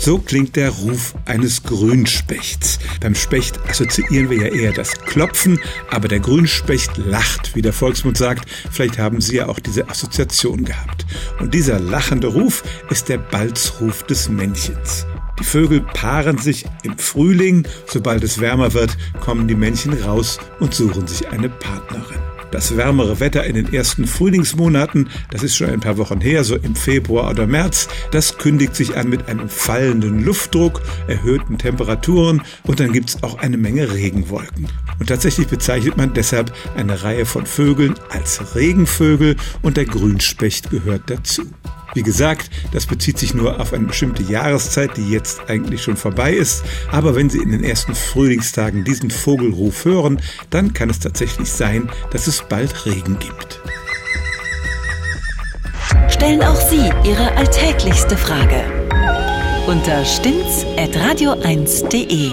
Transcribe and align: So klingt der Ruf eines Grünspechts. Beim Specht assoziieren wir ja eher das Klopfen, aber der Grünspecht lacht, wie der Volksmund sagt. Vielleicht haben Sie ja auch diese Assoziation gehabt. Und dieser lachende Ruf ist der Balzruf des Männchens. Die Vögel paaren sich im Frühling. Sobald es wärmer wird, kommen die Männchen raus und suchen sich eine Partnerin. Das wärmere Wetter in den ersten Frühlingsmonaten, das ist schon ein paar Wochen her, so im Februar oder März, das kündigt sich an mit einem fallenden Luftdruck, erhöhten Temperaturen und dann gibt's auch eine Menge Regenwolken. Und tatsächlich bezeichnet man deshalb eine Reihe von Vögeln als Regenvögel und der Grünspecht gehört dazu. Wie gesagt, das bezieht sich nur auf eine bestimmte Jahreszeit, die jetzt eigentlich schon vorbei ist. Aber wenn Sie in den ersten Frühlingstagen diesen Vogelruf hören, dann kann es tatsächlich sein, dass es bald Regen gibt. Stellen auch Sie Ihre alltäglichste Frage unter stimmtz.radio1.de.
So 0.00 0.18
klingt 0.18 0.54
der 0.54 0.70
Ruf 0.70 1.14
eines 1.24 1.64
Grünspechts. 1.64 2.78
Beim 3.00 3.16
Specht 3.16 3.58
assoziieren 3.68 4.30
wir 4.30 4.38
ja 4.38 4.46
eher 4.46 4.72
das 4.72 4.92
Klopfen, 4.92 5.58
aber 5.90 6.06
der 6.06 6.20
Grünspecht 6.20 6.96
lacht, 6.96 7.56
wie 7.56 7.62
der 7.62 7.72
Volksmund 7.72 8.16
sagt. 8.16 8.48
Vielleicht 8.70 8.98
haben 8.98 9.20
Sie 9.20 9.36
ja 9.36 9.48
auch 9.48 9.58
diese 9.58 9.88
Assoziation 9.88 10.64
gehabt. 10.64 11.04
Und 11.40 11.52
dieser 11.52 11.80
lachende 11.80 12.28
Ruf 12.28 12.62
ist 12.90 13.08
der 13.08 13.18
Balzruf 13.18 14.04
des 14.04 14.28
Männchens. 14.28 15.04
Die 15.40 15.44
Vögel 15.44 15.80
paaren 15.80 16.38
sich 16.38 16.64
im 16.84 16.96
Frühling. 16.96 17.66
Sobald 17.86 18.22
es 18.22 18.40
wärmer 18.40 18.74
wird, 18.74 18.96
kommen 19.20 19.48
die 19.48 19.56
Männchen 19.56 19.92
raus 19.92 20.38
und 20.60 20.74
suchen 20.74 21.06
sich 21.06 21.28
eine 21.28 21.48
Partnerin. 21.48 22.27
Das 22.50 22.76
wärmere 22.76 23.20
Wetter 23.20 23.44
in 23.44 23.54
den 23.54 23.72
ersten 23.72 24.06
Frühlingsmonaten, 24.06 25.08
das 25.30 25.42
ist 25.42 25.56
schon 25.56 25.70
ein 25.70 25.80
paar 25.80 25.98
Wochen 25.98 26.20
her, 26.20 26.44
so 26.44 26.56
im 26.56 26.74
Februar 26.74 27.30
oder 27.30 27.46
März, 27.46 27.88
das 28.10 28.38
kündigt 28.38 28.74
sich 28.74 28.96
an 28.96 29.08
mit 29.08 29.28
einem 29.28 29.48
fallenden 29.48 30.24
Luftdruck, 30.24 30.80
erhöhten 31.06 31.58
Temperaturen 31.58 32.42
und 32.64 32.80
dann 32.80 32.92
gibt's 32.92 33.22
auch 33.22 33.38
eine 33.38 33.58
Menge 33.58 33.92
Regenwolken. 33.92 34.68
Und 34.98 35.08
tatsächlich 35.08 35.48
bezeichnet 35.48 35.96
man 35.96 36.14
deshalb 36.14 36.52
eine 36.76 37.02
Reihe 37.02 37.26
von 37.26 37.46
Vögeln 37.46 37.94
als 38.10 38.54
Regenvögel 38.54 39.36
und 39.62 39.76
der 39.76 39.84
Grünspecht 39.84 40.70
gehört 40.70 41.02
dazu. 41.06 41.42
Wie 41.98 42.04
gesagt, 42.04 42.48
das 42.70 42.86
bezieht 42.86 43.18
sich 43.18 43.34
nur 43.34 43.58
auf 43.58 43.72
eine 43.72 43.88
bestimmte 43.88 44.22
Jahreszeit, 44.22 44.96
die 44.96 45.10
jetzt 45.10 45.50
eigentlich 45.50 45.82
schon 45.82 45.96
vorbei 45.96 46.32
ist. 46.32 46.62
Aber 46.92 47.16
wenn 47.16 47.28
Sie 47.28 47.38
in 47.38 47.50
den 47.50 47.64
ersten 47.64 47.96
Frühlingstagen 47.96 48.84
diesen 48.84 49.10
Vogelruf 49.10 49.84
hören, 49.84 50.20
dann 50.50 50.74
kann 50.74 50.90
es 50.90 51.00
tatsächlich 51.00 51.50
sein, 51.50 51.90
dass 52.12 52.28
es 52.28 52.44
bald 52.48 52.86
Regen 52.86 53.18
gibt. 53.18 53.60
Stellen 56.08 56.40
auch 56.40 56.60
Sie 56.70 56.88
Ihre 57.02 57.34
alltäglichste 57.34 58.16
Frage 58.16 58.62
unter 59.66 60.04
stimmtz.radio1.de. 60.04 62.30